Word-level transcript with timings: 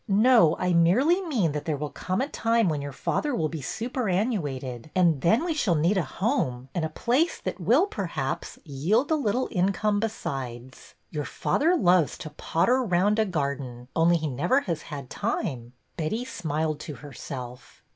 "No. 0.07 0.55
I 0.57 0.73
merely 0.73 1.21
mean 1.27 1.51
that 1.51 1.65
there 1.65 1.77
will 1.77 1.91
come 1.91 2.21
a 2.21 2.27
time 2.27 2.69
when 2.69 2.81
your 2.81 2.91
father 2.91 3.35
will 3.35 3.49
be 3.49 3.61
superannuated, 3.61 4.89
and 4.95 5.21
then 5.21 5.45
we 5.45 5.53
shall 5.53 5.75
need 5.75 5.95
a 5.95 6.01
home 6.01 6.69
and 6.73 6.83
a 6.83 6.89
place 6.89 7.39
that 7.39 7.59
will. 7.59 7.81
1 7.81 7.89
68 7.89 7.97
BETTY 7.97 7.97
BAIRD'S 7.97 8.15
VENTURES 8.15 8.15
perhaps, 8.15 8.59
yield 8.65 9.11
a 9.11 9.15
little 9.15 9.47
income 9.51 9.99
besides. 9.99 10.95
Your 11.11 11.25
father 11.25 11.75
loves 11.75 12.17
to 12.17 12.31
potter 12.31 12.81
round 12.81 13.19
a 13.19 13.25
garden, 13.25 13.89
only 13.95 14.17
he 14.17 14.25
never 14.27 14.61
has 14.61 14.81
had 14.89 15.11
time." 15.11 15.73
Betty 15.97 16.25
smiled 16.25 16.79
to 16.79 16.95
herself. 16.95 17.83